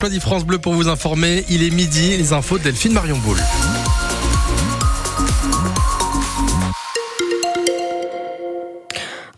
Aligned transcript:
Choisis 0.00 0.20
France 0.20 0.44
Bleu 0.44 0.60
pour 0.60 0.74
vous 0.74 0.86
informer. 0.86 1.44
Il 1.50 1.64
est 1.64 1.70
midi, 1.70 2.16
les 2.16 2.32
infos 2.32 2.56
de 2.56 2.62
Delphine 2.62 2.92
Marion 2.92 3.18
Boule. 3.18 3.40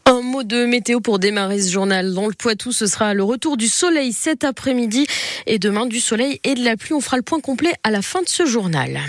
Un 0.04 0.20
mot 0.20 0.42
de 0.42 0.66
météo 0.66 1.00
pour 1.00 1.18
démarrer 1.18 1.62
ce 1.62 1.72
journal. 1.72 2.12
Dans 2.12 2.26
le 2.26 2.34
Poitou, 2.34 2.72
ce 2.72 2.86
sera 2.86 3.14
le 3.14 3.22
retour 3.22 3.56
du 3.56 3.68
soleil 3.68 4.12
cet 4.12 4.44
après-midi 4.44 5.06
et 5.46 5.58
demain 5.58 5.86
du 5.86 5.98
soleil 5.98 6.40
et 6.44 6.54
de 6.54 6.62
la 6.62 6.76
pluie. 6.76 6.92
On 6.92 7.00
fera 7.00 7.16
le 7.16 7.22
point 7.22 7.40
complet 7.40 7.72
à 7.82 7.90
la 7.90 8.02
fin 8.02 8.20
de 8.20 8.28
ce 8.28 8.44
journal. 8.44 9.00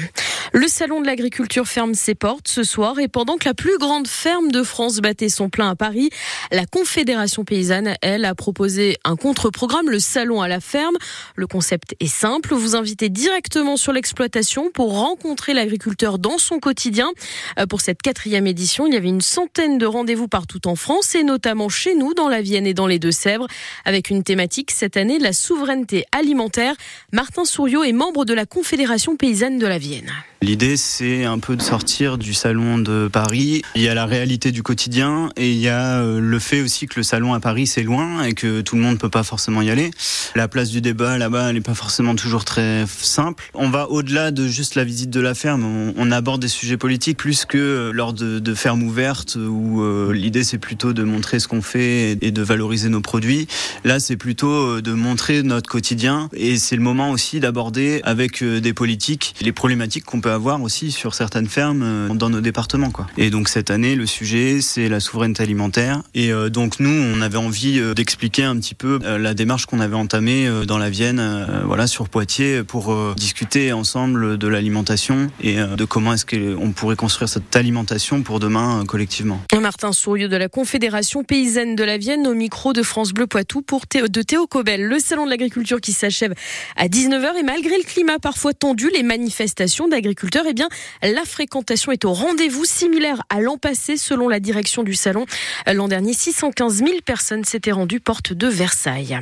Le 0.54 0.68
salon 0.68 0.99
de 0.99 1.05
l'agriculture 1.05 1.65
ferme 1.65 1.93
ses 1.93 2.13
portes 2.13 2.49
ce 2.49 2.63
soir 2.63 3.00
et 3.00 3.07
pendant 3.07 3.38
que 3.38 3.47
la 3.47 3.54
plus 3.54 3.77
grande 3.77 4.05
ferme 4.05 4.51
de 4.51 4.63
France 4.63 4.97
battait 4.97 5.29
son 5.29 5.50
plein 5.50 5.70
à 5.70 5.75
Paris, 5.77 6.09
la 6.51 6.65
Confédération 6.65 7.45
paysanne, 7.45 7.95
elle, 8.01 8.25
a 8.25 8.36
proposé 8.36 8.97
un 9.05 9.15
contre-programme, 9.15 9.89
le 9.89 10.00
salon 10.00 10.41
à 10.41 10.50
la 10.50 10.59
ferme. 10.59 10.97
Le 11.37 11.47
concept 11.47 11.95
est 12.01 12.07
simple, 12.07 12.54
vous 12.54 12.75
invitez 12.75 13.07
directement 13.07 13.77
sur 13.77 13.93
l'exploitation 13.93 14.71
pour 14.74 15.00
rencontrer 15.00 15.54
l'agriculteur 15.54 16.19
dans 16.19 16.37
son 16.37 16.60
quotidien. 16.60 17.10
Euh, 17.57 17.65
pour 17.65 17.79
cette 17.79 18.02
quatrième 18.02 18.46
édition, 18.46 18.88
il 18.88 18.93
y 18.93 18.97
avait 18.97 19.07
une 19.07 19.21
centaine 19.21 19.77
de 19.77 19.86
rendez-vous 19.86 20.27
partout 20.27 20.68
en 20.68 20.75
France 20.75 21.15
et 21.15 21.24
notamment 21.24 21.69
chez 21.69 21.96
nous, 21.96 22.13
dans 22.13 22.27
la 22.27 22.41
Vienne 22.41 22.68
et 22.68 22.74
dans 22.74 22.88
les 22.88 22.99
Deux-Sèvres, 22.99 23.47
avec 23.86 24.10
une 24.10 24.24
thématique 24.24 24.71
cette 24.71 24.97
année, 24.97 25.18
la 25.18 25.32
souveraineté 25.32 26.04
alimentaire. 26.11 26.75
Martin 27.13 27.46
Souriau 27.46 27.86
est 27.86 27.93
membre 27.93 28.25
de 28.25 28.33
la 28.33 28.46
Confédération 28.46 29.15
paysanne 29.15 29.57
de 29.57 29.65
la 29.65 29.77
Vienne. 29.77 30.11
L'idée, 30.43 30.75
c'est 30.75 31.23
un 31.23 31.37
peu 31.37 31.55
de 31.55 31.61
sortir 31.61 32.17
du 32.17 32.33
salon 32.33 32.80
de 32.80 33.08
Paris. 33.08 33.61
Il 33.75 33.83
y 33.83 33.88
a 33.89 33.94
la 33.94 34.08
réalité 34.08 34.52
du 34.52 34.63
quotidien 34.63 35.30
et 35.38 35.52
il 35.52 35.59
y 35.59 35.69
a 35.69 35.99
euh, 35.99 36.19
le 36.19 36.39
fait 36.39 36.63
aussi 36.63 36.88
que 36.88 36.95
le 36.95 37.03
salon 37.03 37.36
à 37.36 37.39
Paris, 37.39 37.67
c'est 37.67 37.83
loin 37.83 38.23
et 38.23 38.33
que 38.33 38.61
tout 38.61 38.75
le 38.75 38.81
monde 38.81 38.94
ne 38.94 38.97
peut 38.97 39.08
pas 39.08 39.22
forcément 39.22 39.61
y 39.61 39.69
aller. 39.69 39.91
La 40.33 40.47
place 40.47 40.72
du 40.72 40.81
débat 40.81 41.19
là-bas, 41.19 41.49
elle 41.49 41.53
n'est 41.53 41.61
pas 41.61 41.75
forcément 41.75 42.16
toujours 42.16 42.44
très 42.44 42.85
simple. 42.88 43.52
On 43.53 43.69
va 43.69 43.88
au-delà 43.91 44.31
de 44.31 44.47
juste 44.47 44.73
la 44.73 44.83
visite 44.83 45.11
de 45.11 45.19
la 45.19 45.35
ferme. 45.35 45.63
On, 45.95 46.11
aborde 46.11 46.41
des 46.41 46.47
sujets 46.47 46.75
politiques 46.75 47.17
plus 47.17 47.45
que 47.45 47.59
euh, 47.59 47.91
lors 47.91 48.11
de, 48.11 48.53
fermes 48.55 48.81
ouvertes 48.81 49.38
où 49.39 49.83
euh, 49.83 50.11
l'idée, 50.11 50.44
c'est 50.44 50.57
plutôt 50.57 50.91
de 50.91 51.03
montrer 51.03 51.39
ce 51.39 51.47
qu'on 51.47 51.61
fait 51.61 52.17
et 52.19 52.31
de 52.31 52.41
valoriser 52.41 52.89
nos 52.89 53.01
produits. 53.01 53.47
Là, 53.83 53.99
c'est 53.99 54.17
plutôt 54.17 54.81
de 54.81 54.91
montrer 54.94 55.44
notre 55.44 55.69
quotidien 55.69 56.29
et 56.33 56.57
c'est 56.57 56.75
le 56.75 56.81
moment 56.81 57.11
aussi 57.11 57.39
d'aborder 57.39 58.01
avec 58.05 58.44
des 58.44 58.73
politiques 58.73 59.35
les 59.41 59.51
problématiques 59.51 60.03
qu'on 60.03 60.19
peut 60.19 60.30
avoir 60.33 60.61
aussi 60.61 60.91
sur 60.91 61.13
certaines 61.13 61.47
fermes 61.47 61.81
euh, 61.83 62.09
dans 62.13 62.29
nos 62.29 62.41
départements. 62.41 62.91
Quoi. 62.91 63.07
Et 63.17 63.29
donc 63.29 63.49
cette 63.49 63.71
année, 63.71 63.95
le 63.95 64.05
sujet, 64.05 64.61
c'est 64.61 64.89
la 64.89 64.99
souveraineté 64.99 65.43
alimentaire. 65.43 66.03
Et 66.13 66.31
euh, 66.31 66.49
donc 66.49 66.79
nous, 66.79 66.89
on 66.89 67.21
avait 67.21 67.38
envie 67.38 67.79
euh, 67.79 67.93
d'expliquer 67.93 68.43
un 68.43 68.57
petit 68.57 68.75
peu 68.75 68.99
la 69.01 69.33
démarche 69.33 69.65
qu'on 69.65 69.79
avait 69.79 69.95
entamée 69.95 70.49
dans 70.65 70.77
la 70.77 70.89
Vienne, 70.89 71.47
voilà, 71.65 71.88
sur 71.88 72.09
Poitiers, 72.09 72.63
pour 72.63 72.95
discuter 73.15 73.73
ensemble 73.73 74.38
de 74.38 74.47
l'alimentation 74.47 75.29
et 75.41 75.57
de 75.57 75.85
comment 75.85 76.13
est-ce 76.13 76.25
qu'on 76.25 76.71
pourrait 76.71 76.95
construire 76.95 77.29
cette 77.29 77.55
alimentation 77.55 78.21
pour 78.21 78.39
demain 78.39 78.83
collectivement. 78.88 79.41
Martin 79.59 79.93
Sourieux 79.93 80.27
de 80.27 80.35
la 80.35 80.49
Confédération 80.49 81.23
paysanne 81.23 81.75
de 81.75 81.83
la 81.83 81.97
Vienne 81.97 82.27
au 82.27 82.33
micro 82.33 82.73
de 82.73 82.83
France 82.83 83.13
Bleu 83.13 83.27
Poitou 83.27 83.61
pour 83.61 83.88
Théo, 83.88 84.07
de 84.07 84.21
Théo 84.21 84.47
Cobel. 84.47 84.83
Le 84.83 84.99
salon 84.99 85.25
de 85.25 85.29
l'agriculture 85.29 85.81
qui 85.81 85.93
s'achève 85.93 86.33
à 86.75 86.88
19h 86.88 87.38
et 87.39 87.43
malgré 87.43 87.77
le 87.77 87.83
climat 87.83 88.19
parfois 88.19 88.53
tendu, 88.53 88.89
les 88.93 89.03
manifestations 89.03 89.88
d'agriculture 89.88 90.20
eh 90.47 90.53
bien, 90.53 90.69
la 91.02 91.25
fréquentation 91.25 91.91
est 91.91 92.05
au 92.05 92.14
rendez-vous, 92.14 92.66
similaire 92.66 93.23
à 93.30 93.41
l'an 93.41 93.58
passé, 93.58 93.97
selon 93.97 94.28
la 94.28 94.39
direction 94.39 94.83
du 94.83 94.94
salon. 94.94 95.25
L'an 95.67 95.88
dernier, 95.88 96.13
615 96.13 96.75
000 96.75 96.89
personnes 97.05 97.44
s'étaient 97.44 97.72
rendues 97.72 98.00
porte 98.00 98.33
de 98.33 98.47
Versailles. 98.47 99.19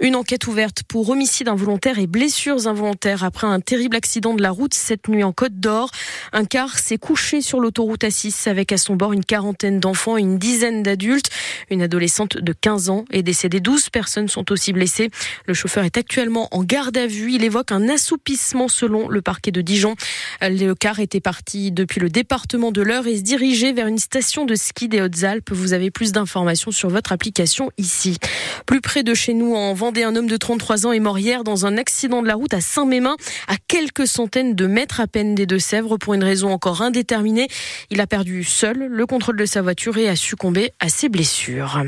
Une 0.00 0.16
enquête 0.16 0.46
ouverte 0.46 0.82
pour 0.84 1.08
homicide 1.10 1.48
involontaire 1.48 1.98
et 1.98 2.06
blessures 2.06 2.66
involontaires 2.66 3.24
après 3.24 3.46
un 3.46 3.60
terrible 3.60 3.96
accident 3.96 4.34
de 4.34 4.42
la 4.42 4.50
route 4.50 4.74
cette 4.74 5.08
nuit 5.08 5.24
en 5.24 5.32
Côte 5.32 5.58
d'Or. 5.58 5.90
Un 6.32 6.44
car 6.44 6.78
s'est 6.78 6.98
couché 6.98 7.40
sur 7.40 7.60
l'autoroute 7.60 8.02
A6 8.02 8.48
avec 8.48 8.72
à 8.72 8.76
son 8.76 8.96
bord 8.96 9.12
une 9.12 9.24
quarantaine 9.24 9.80
d'enfants 9.80 10.16
et 10.16 10.20
une 10.20 10.38
dizaine 10.38 10.82
d'adultes. 10.82 11.30
Une 11.70 11.82
adolescente 11.82 12.36
de 12.36 12.52
15 12.52 12.90
ans 12.90 13.04
est 13.10 13.22
décédée. 13.22 13.60
12 13.60 13.90
personnes 13.90 14.28
sont 14.28 14.50
aussi 14.52 14.72
blessées. 14.72 15.10
Le 15.46 15.54
chauffeur 15.54 15.84
est 15.84 15.96
actuellement 15.96 16.48
en 16.52 16.62
garde 16.62 16.96
à 16.96 17.06
vue. 17.06 17.32
Il 17.32 17.44
évoque 17.44 17.72
un 17.72 17.88
assoupissement 17.88 18.68
selon 18.68 19.08
le 19.08 19.22
parquet 19.22 19.50
de 19.50 19.60
Dijon. 19.60 19.94
Le 20.40 20.74
car 20.74 21.00
était 21.00 21.20
parti 21.20 21.72
depuis 21.72 22.00
le 22.00 22.08
département 22.08 22.72
de 22.72 22.82
l'Eure 22.82 23.06
et 23.06 23.16
se 23.16 23.22
dirigeait 23.22 23.72
vers 23.72 23.86
une 23.86 23.98
station 23.98 24.44
de 24.44 24.54
ski 24.54 24.88
des 24.88 25.00
Hautes-Alpes. 25.00 25.50
Vous 25.52 25.72
avez 25.72 25.90
plus 25.90 26.12
d'informations 26.12 26.70
sur 26.70 26.88
votre 26.88 27.12
application 27.12 27.70
ici. 27.78 28.18
Plus 28.66 28.80
près 28.80 29.02
de 29.02 29.14
chez 29.14 29.34
nous, 29.34 29.54
en 29.54 29.74
Vendée, 29.74 30.02
un 30.02 30.16
homme 30.16 30.28
de 30.28 30.36
33 30.36 30.86
ans 30.86 30.92
est 30.92 31.00
mort 31.00 31.18
hier 31.18 31.44
dans 31.44 31.66
un 31.66 31.76
accident 31.76 32.22
de 32.22 32.26
la 32.26 32.34
route 32.34 32.54
à 32.54 32.60
Saint-Mémin, 32.60 33.16
à 33.48 33.54
quelques 33.68 34.06
centaines 34.06 34.54
de 34.54 34.66
mètres 34.66 35.00
à 35.00 35.06
peine 35.06 35.34
des 35.34 35.46
Deux-Sèvres, 35.46 35.96
pour 35.96 36.14
une 36.14 36.24
raison 36.24 36.50
encore 36.50 36.82
indéterminée. 36.82 37.48
Il 37.90 38.00
a 38.00 38.06
perdu 38.06 38.44
seul 38.44 38.86
le 38.86 39.06
contrôle 39.06 39.36
de 39.36 39.46
sa 39.46 39.62
voiture 39.62 39.96
et 39.98 40.08
a 40.08 40.16
succombé 40.16 40.72
à 40.80 40.88
ses 40.88 41.08
blessures. 41.08 41.82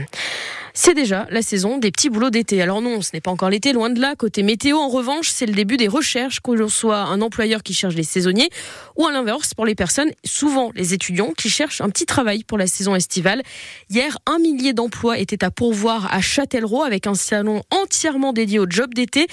C'est 0.75 0.94
déjà 0.94 1.27
la 1.31 1.43
saison 1.43 1.77
des 1.77 1.91
petits 1.91 2.09
boulots 2.09 2.31
d'été. 2.31 2.62
Alors 2.62 2.81
non, 2.81 3.03
ce 3.03 3.10
n'est 3.12 3.21
pas 3.21 3.31
encore 3.31 3.50
l'été, 3.50 3.75
loin 3.75 3.91
de 3.91 4.00
là. 4.00 4.15
Côté 4.16 4.43
météo, 4.43 4.78
en 4.78 4.88
revanche, 4.88 5.28
c'est 5.28 5.44
le 5.44 5.53
début 5.53 5.77
des 5.77 5.87
recherches, 5.87 6.41
que 6.41 6.50
l'on 6.50 6.69
soit 6.69 6.97
un 6.97 7.21
employeur 7.21 7.62
qui 7.62 7.75
cherche 7.75 7.94
des 7.94 8.03
saisonniers 8.03 8.49
ou 8.97 9.06
à 9.06 9.12
l'inverse 9.12 9.53
pour 9.53 9.66
les 9.66 9.75
personnes, 9.75 10.11
souvent 10.25 10.71
les 10.75 10.94
étudiants, 10.94 11.32
qui 11.37 11.50
cherchent 11.50 11.82
un 11.82 11.91
petit 11.91 12.06
travail 12.06 12.43
pour 12.44 12.56
la 12.56 12.66
saison 12.66 12.94
estivale. 12.94 13.43
Hier, 13.91 14.16
un 14.25 14.38
millier 14.38 14.72
d'emplois 14.72 15.19
étaient 15.19 15.44
à 15.44 15.50
pourvoir 15.50 16.12
à 16.12 16.22
Châtellerault 16.22 16.84
avec 16.84 17.06
un 17.06 17.15
salon 17.15 17.62
entièrement 17.71 18.32
dédié 18.32 18.59
au 18.59 18.66
job 18.69 18.94
d'été. 18.94 19.27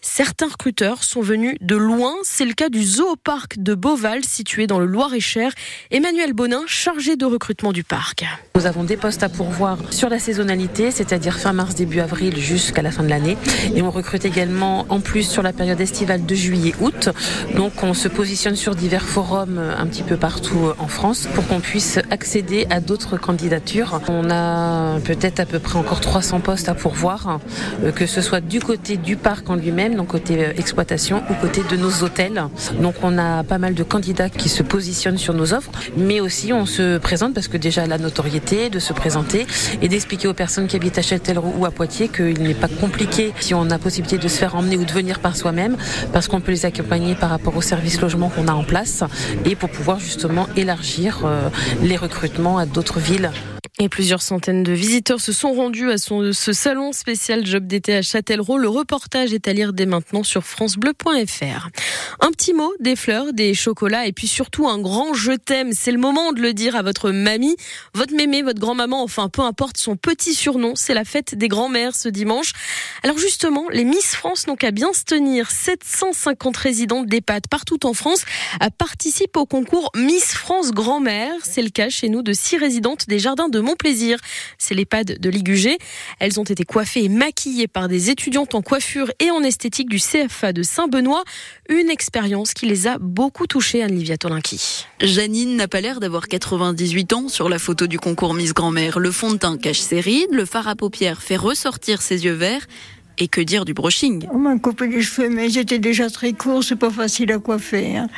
Certains 0.00 0.48
recruteurs 0.48 1.04
sont 1.04 1.20
venus 1.20 1.56
de 1.60 1.76
loin. 1.76 2.14
C'est 2.22 2.46
le 2.46 2.54
cas 2.54 2.70
du 2.70 2.82
zooparc 2.82 3.58
de 3.58 3.74
Beauval, 3.74 4.24
situé 4.24 4.66
dans 4.66 4.78
le 4.78 4.86
Loir-et-Cher. 4.86 5.52
Emmanuel 5.90 6.32
Bonin, 6.32 6.62
chargé 6.66 7.16
de 7.16 7.26
recrutement 7.26 7.72
du 7.72 7.84
parc. 7.84 8.24
Nous 8.54 8.64
avons 8.64 8.84
des 8.84 8.96
postes 8.96 9.22
à 9.22 9.28
pourvoir 9.28 9.78
sur 9.90 10.08
la 10.08 10.18
saisonnalité 10.18 10.85
c'est-à-dire 10.90 11.38
fin 11.38 11.52
mars, 11.52 11.74
début 11.74 12.00
avril 12.00 12.36
jusqu'à 12.36 12.82
la 12.82 12.90
fin 12.90 13.02
de 13.02 13.08
l'année. 13.08 13.36
Et 13.74 13.82
on 13.82 13.90
recrute 13.90 14.24
également 14.24 14.86
en 14.88 15.00
plus 15.00 15.28
sur 15.28 15.42
la 15.42 15.52
période 15.52 15.80
estivale 15.80 16.24
de 16.24 16.34
juillet-août. 16.34 17.10
Donc 17.56 17.82
on 17.82 17.94
se 17.94 18.08
positionne 18.08 18.56
sur 18.56 18.74
divers 18.74 19.04
forums 19.04 19.58
un 19.58 19.86
petit 19.86 20.02
peu 20.02 20.16
partout 20.16 20.72
en 20.78 20.88
France 20.88 21.28
pour 21.34 21.46
qu'on 21.46 21.60
puisse 21.60 21.98
accéder 22.10 22.66
à 22.70 22.80
d'autres 22.80 23.16
candidatures. 23.16 24.00
On 24.08 24.30
a 24.30 24.98
peut-être 25.00 25.40
à 25.40 25.46
peu 25.46 25.58
près 25.58 25.78
encore 25.78 26.00
300 26.00 26.40
postes 26.40 26.68
à 26.68 26.74
pourvoir, 26.74 27.40
euh, 27.82 27.92
que 27.92 28.06
ce 28.06 28.20
soit 28.20 28.40
du 28.40 28.60
côté 28.60 28.96
du 28.96 29.16
parc 29.16 29.48
en 29.50 29.56
lui-même, 29.56 29.94
donc 29.94 30.08
côté 30.08 30.44
euh, 30.44 30.52
exploitation 30.56 31.22
ou 31.30 31.34
côté 31.34 31.62
de 31.68 31.76
nos 31.76 32.02
hôtels. 32.02 32.44
Donc 32.80 32.94
on 33.02 33.18
a 33.18 33.44
pas 33.44 33.58
mal 33.58 33.74
de 33.74 33.82
candidats 33.82 34.28
qui 34.28 34.48
se 34.48 34.62
positionnent 34.62 35.18
sur 35.18 35.34
nos 35.34 35.52
offres, 35.52 35.70
mais 35.96 36.20
aussi 36.20 36.52
on 36.52 36.66
se 36.66 36.98
présente 36.98 37.34
parce 37.34 37.48
que 37.48 37.56
déjà 37.56 37.86
la 37.86 37.98
notoriété 37.98 38.70
de 38.70 38.78
se 38.78 38.92
présenter 38.92 39.46
et 39.82 39.88
d'expliquer 39.88 40.28
aux 40.28 40.34
personnes 40.34 40.66
qui 40.66 40.75
habite 40.76 40.98
à 40.98 41.02
Châtellerault 41.02 41.54
ou 41.58 41.64
à 41.64 41.70
Poitiers 41.70 42.08
qu'il 42.08 42.42
n'est 42.42 42.54
pas 42.54 42.68
compliqué 42.68 43.32
si 43.40 43.54
on 43.54 43.70
a 43.70 43.78
possibilité 43.78 44.18
de 44.18 44.28
se 44.28 44.38
faire 44.38 44.54
emmener 44.54 44.76
ou 44.76 44.84
de 44.84 44.92
venir 44.92 45.20
par 45.20 45.36
soi-même 45.36 45.76
parce 46.12 46.28
qu'on 46.28 46.40
peut 46.40 46.52
les 46.52 46.66
accompagner 46.66 47.14
par 47.14 47.30
rapport 47.30 47.56
au 47.56 47.62
service 47.62 48.00
logement 48.00 48.28
qu'on 48.28 48.48
a 48.48 48.52
en 48.52 48.64
place 48.64 49.02
et 49.44 49.56
pour 49.56 49.70
pouvoir 49.70 49.98
justement 49.98 50.46
élargir 50.56 51.22
euh, 51.24 51.48
les 51.82 51.96
recrutements 51.96 52.58
à 52.58 52.66
d'autres 52.66 53.00
villes 53.00 53.30
et 53.78 53.90
plusieurs 53.90 54.22
centaines 54.22 54.62
de 54.62 54.72
visiteurs 54.72 55.20
se 55.20 55.32
sont 55.32 55.52
rendus 55.52 55.90
à 55.90 55.98
son, 55.98 56.32
ce 56.32 56.52
salon 56.54 56.92
spécial 56.92 57.44
job 57.44 57.66
d'été 57.66 57.94
à 57.94 58.00
Châtellerault. 58.00 58.56
Le 58.56 58.68
reportage 58.68 59.34
est 59.34 59.48
à 59.48 59.52
lire 59.52 59.74
dès 59.74 59.84
maintenant 59.84 60.22
sur 60.22 60.44
francebleu.fr. 60.44 61.68
Un 62.20 62.30
petit 62.30 62.54
mot, 62.54 62.72
des 62.80 62.96
fleurs, 62.96 63.34
des 63.34 63.52
chocolats 63.52 64.06
et 64.06 64.12
puis 64.12 64.28
surtout 64.28 64.66
un 64.66 64.78
grand 64.78 65.12
je 65.12 65.32
t'aime. 65.32 65.72
C'est 65.72 65.92
le 65.92 65.98
moment 65.98 66.32
de 66.32 66.40
le 66.40 66.54
dire 66.54 66.74
à 66.74 66.80
votre 66.80 67.10
mamie, 67.10 67.54
votre 67.92 68.14
mémé, 68.14 68.40
votre 68.40 68.60
grand-maman, 68.60 69.02
enfin 69.02 69.28
peu 69.28 69.42
importe 69.42 69.76
son 69.76 69.96
petit 69.96 70.32
surnom. 70.32 70.72
C'est 70.74 70.94
la 70.94 71.04
fête 71.04 71.34
des 71.34 71.48
grands-mères 71.48 71.94
ce 71.94 72.08
dimanche. 72.08 72.52
Alors 73.02 73.18
justement, 73.18 73.66
les 73.70 73.84
Miss 73.84 74.14
France 74.14 74.46
n'ont 74.46 74.56
qu'à 74.56 74.70
bien 74.70 74.94
se 74.94 75.04
tenir. 75.04 75.50
750 75.50 76.56
résidentes 76.56 77.06
d'EHPAD 77.08 77.46
partout 77.48 77.84
en 77.84 77.92
France 77.92 78.24
participent 78.78 79.36
au 79.36 79.44
concours 79.44 79.90
Miss 79.94 80.32
France 80.32 80.70
Grand-mère. 80.70 81.34
C'est 81.42 81.62
le 81.62 81.68
cas 81.68 81.90
chez 81.90 82.08
nous 82.08 82.22
de 82.22 82.32
six 82.32 82.56
résidentes 82.56 83.06
des 83.06 83.18
jardins 83.18 83.50
de 83.50 83.65
mon 83.66 83.74
plaisir. 83.74 84.18
C'est 84.58 84.74
l'EHPAD 84.74 85.18
de 85.18 85.28
Ligugé. 85.28 85.76
Elles 86.20 86.40
ont 86.40 86.44
été 86.44 86.64
coiffées 86.64 87.04
et 87.04 87.08
maquillées 87.08 87.68
par 87.68 87.88
des 87.88 88.10
étudiantes 88.10 88.54
en 88.54 88.62
coiffure 88.62 89.10
et 89.18 89.30
en 89.30 89.42
esthétique 89.42 89.88
du 89.90 89.98
CFA 89.98 90.52
de 90.52 90.62
Saint-Benoît. 90.62 91.24
Une 91.68 91.90
expérience 91.90 92.54
qui 92.54 92.66
les 92.66 92.86
a 92.86 92.98
beaucoup 92.98 93.46
touchées, 93.46 93.82
Anne-Livia 93.82 94.16
Tolinki. 94.16 94.86
Janine 95.00 95.56
n'a 95.56 95.68
pas 95.68 95.80
l'air 95.80 96.00
d'avoir 96.00 96.28
98 96.28 97.12
ans 97.12 97.28
sur 97.28 97.48
la 97.48 97.58
photo 97.58 97.86
du 97.86 97.98
concours 97.98 98.34
Miss 98.34 98.54
Grand-mère. 98.54 98.98
Le 98.98 99.10
fond 99.10 99.32
de 99.32 99.38
teint 99.38 99.58
cache 99.58 99.80
ses 99.80 100.00
rides, 100.00 100.32
le 100.32 100.44
fard 100.44 100.68
à 100.68 100.76
paupières 100.76 101.22
fait 101.22 101.36
ressortir 101.36 102.00
ses 102.00 102.24
yeux 102.24 102.32
verts. 102.32 102.66
Et 103.18 103.28
que 103.28 103.40
dire 103.40 103.64
du 103.64 103.72
brushing? 103.72 104.26
On 104.30 104.38
m'a 104.38 104.58
coupé 104.58 104.86
les 104.88 105.00
cheveux, 105.00 105.30
mais 105.30 105.48
j'étais 105.48 105.78
déjà 105.78 106.10
très 106.10 106.34
court, 106.34 106.62
c'est 106.62 106.76
pas 106.76 106.90
facile 106.90 107.32
à 107.32 107.38
coiffer. 107.38 107.96
Hein. 107.96 108.08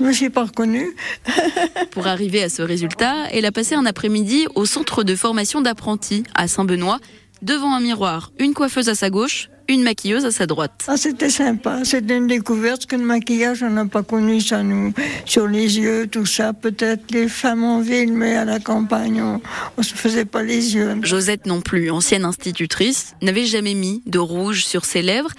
Je 0.00 0.04
ne 0.04 0.12
suis 0.12 0.30
pas 0.30 0.44
reconnue. 0.44 0.90
Pour 1.90 2.06
arriver 2.06 2.42
à 2.42 2.48
ce 2.48 2.62
résultat, 2.62 3.14
elle 3.32 3.44
a 3.44 3.52
passé 3.52 3.74
un 3.74 3.86
après-midi 3.86 4.46
au 4.54 4.64
centre 4.64 5.02
de 5.02 5.16
formation 5.16 5.60
d'apprentis 5.60 6.24
à 6.34 6.48
Saint-Benoît 6.48 6.98
devant 7.42 7.74
un 7.74 7.80
miroir, 7.80 8.32
une 8.38 8.54
coiffeuse 8.54 8.88
à 8.88 8.94
sa 8.94 9.10
gauche, 9.10 9.48
une 9.68 9.82
maquilleuse 9.82 10.24
à 10.24 10.30
sa 10.30 10.46
droite. 10.46 10.84
Ah, 10.88 10.96
c'était 10.96 11.30
sympa. 11.30 11.80
C'était 11.84 12.16
une 12.16 12.26
découverte 12.26 12.86
que 12.86 12.96
le 12.96 13.02
maquillage, 13.02 13.62
on 13.62 13.70
n'a 13.70 13.84
pas 13.84 14.02
connu 14.02 14.40
ça, 14.40 14.62
nous. 14.62 14.92
Sur 15.24 15.46
les 15.46 15.78
yeux, 15.78 16.06
tout 16.06 16.26
ça. 16.26 16.52
Peut-être 16.52 17.10
les 17.10 17.28
femmes 17.28 17.64
en 17.64 17.80
ville, 17.80 18.12
mais 18.12 18.36
à 18.36 18.44
la 18.44 18.60
campagne, 18.60 19.20
on, 19.20 19.40
ne 19.76 19.82
se 19.82 19.94
faisait 19.94 20.24
pas 20.24 20.42
les 20.42 20.74
yeux. 20.74 20.96
Josette 21.02 21.46
non 21.46 21.60
plus, 21.60 21.90
ancienne 21.90 22.24
institutrice, 22.24 23.14
n'avait 23.20 23.46
jamais 23.46 23.74
mis 23.74 24.02
de 24.06 24.18
rouge 24.18 24.64
sur 24.64 24.84
ses 24.84 25.02
lèvres. 25.02 25.30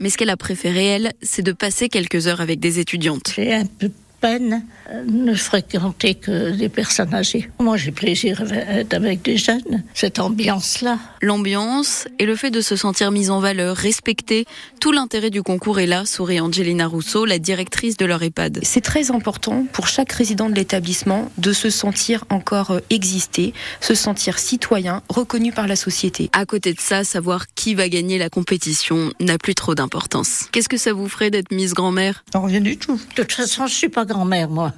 Mais 0.00 0.08
ce 0.08 0.16
qu'elle 0.16 0.30
a 0.30 0.36
préféré, 0.36 0.86
elle, 0.86 1.12
c'est 1.22 1.42
de 1.42 1.52
passer 1.52 1.88
quelques 1.88 2.26
heures 2.26 2.40
avec 2.40 2.60
des 2.60 2.80
étudiantes. 2.80 3.32
J'ai 3.36 3.52
un 3.52 3.66
peu 3.66 3.90
peine 4.24 4.64
ne 5.06 5.34
fréquenter 5.34 6.14
que 6.14 6.50
des 6.50 6.70
personnes 6.70 7.12
âgées. 7.12 7.50
Moi, 7.60 7.76
j'ai 7.76 7.92
plaisir 7.92 8.42
d'être 8.42 8.94
avec 8.94 9.20
des 9.20 9.36
jeunes, 9.36 9.82
cette 9.92 10.18
ambiance-là. 10.18 10.98
L'ambiance 11.20 12.08
et 12.18 12.24
le 12.24 12.34
fait 12.34 12.50
de 12.50 12.62
se 12.62 12.74
sentir 12.74 13.10
mise 13.10 13.30
en 13.30 13.40
valeur, 13.40 13.76
respectée, 13.76 14.46
tout 14.80 14.92
l'intérêt 14.92 15.28
du 15.28 15.42
concours 15.42 15.78
est 15.78 15.86
là, 15.86 16.06
sourit 16.06 16.40
Angelina 16.40 16.86
Rousseau, 16.86 17.26
la 17.26 17.38
directrice 17.38 17.98
de 17.98 18.06
leur 18.06 18.22
EHPAD. 18.22 18.60
C'est 18.62 18.80
très 18.80 19.10
important 19.10 19.66
pour 19.74 19.88
chaque 19.88 20.12
résident 20.12 20.48
de 20.48 20.54
l'établissement 20.54 21.30
de 21.36 21.52
se 21.52 21.68
sentir 21.68 22.24
encore 22.30 22.70
euh, 22.70 22.80
exister, 22.88 23.52
se 23.80 23.94
sentir 23.94 24.38
citoyen, 24.38 25.02
reconnu 25.10 25.52
par 25.52 25.66
la 25.66 25.76
société. 25.76 26.30
À 26.32 26.46
côté 26.46 26.72
de 26.72 26.80
ça, 26.80 27.04
savoir 27.04 27.46
qui 27.54 27.74
va 27.74 27.90
gagner 27.90 28.16
la 28.16 28.30
compétition 28.30 29.12
n'a 29.20 29.36
plus 29.36 29.54
trop 29.54 29.74
d'importance. 29.74 30.46
Qu'est-ce 30.50 30.70
que 30.70 30.78
ça 30.78 30.94
vous 30.94 31.08
ferait 31.10 31.30
d'être 31.30 31.52
Miss 31.52 31.74
Grand-mère? 31.74 32.24
Rien 32.34 32.62
du 32.62 32.78
tout. 32.78 32.98
De 33.16 33.22
toute 33.22 33.32
façon, 33.32 33.66
je 33.66 33.74
suis 33.74 33.90
pas 33.90 34.06
grand-mère, 34.14 34.48
moi. 34.48 34.72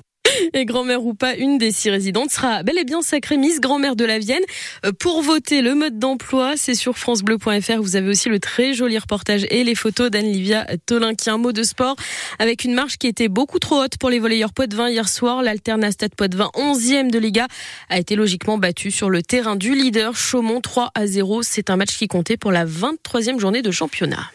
Et 0.54 0.64
grand-mère 0.64 1.04
ou 1.04 1.12
pas, 1.12 1.36
une 1.36 1.58
des 1.58 1.70
six 1.70 1.90
résidentes 1.90 2.30
sera 2.30 2.62
bel 2.62 2.78
et 2.78 2.84
bien 2.84 3.02
sacrée 3.02 3.36
Miss 3.36 3.60
Grand-mère 3.60 3.94
de 3.94 4.04
la 4.04 4.18
Vienne. 4.18 4.42
Euh, 4.86 4.92
pour 4.98 5.20
voter 5.20 5.60
le 5.60 5.74
mode 5.74 5.98
d'emploi, 5.98 6.54
c'est 6.56 6.74
sur 6.74 6.96
francebleu.fr. 6.96 7.82
Vous 7.82 7.96
avez 7.96 8.08
aussi 8.08 8.30
le 8.30 8.38
très 8.38 8.72
joli 8.72 8.96
reportage 8.96 9.46
et 9.50 9.62
les 9.62 9.74
photos 9.74 10.10
d'Anne-Livia 10.10 10.66
Tolin 10.86 11.14
qui 11.14 11.30
mot 11.30 11.52
de 11.52 11.62
sport 11.62 11.96
avec 12.38 12.64
une 12.64 12.72
marche 12.72 12.96
qui 12.96 13.08
était 13.08 13.28
beaucoup 13.28 13.58
trop 13.58 13.82
haute 13.82 13.98
pour 13.98 14.08
les 14.08 14.18
volleyeurs 14.18 14.54
Poitvin 14.54 14.88
hier 14.88 15.08
soir. 15.08 15.42
L'Alterna 15.42 15.92
Stade 15.92 16.14
Poitvin, 16.14 16.50
11e 16.54 17.10
de 17.10 17.18
Liga, 17.18 17.46
a 17.90 17.98
été 17.98 18.16
logiquement 18.16 18.56
battu 18.56 18.90
sur 18.90 19.10
le 19.10 19.22
terrain 19.22 19.56
du 19.56 19.74
leader 19.74 20.16
Chaumont 20.16 20.62
3 20.62 20.92
à 20.94 21.06
0. 21.06 21.42
C'est 21.42 21.68
un 21.68 21.76
match 21.76 21.96
qui 21.98 22.08
comptait 22.08 22.38
pour 22.38 22.52
la 22.52 22.64
23e 22.64 23.38
journée 23.38 23.60
de 23.60 23.70
championnat. 23.70 24.30